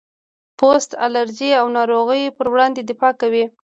پوست 0.57 0.89
د 0.97 0.99
الرجي 1.05 1.49
او 1.59 1.65
ناروغیو 1.77 2.35
پر 2.37 2.47
وړاندې 2.53 2.81
دفاع 2.89 3.13
کوي. 3.21 3.45